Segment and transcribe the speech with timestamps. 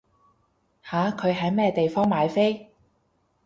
[0.81, 1.11] 吓？
[1.11, 2.71] 佢喺咩地方買飛？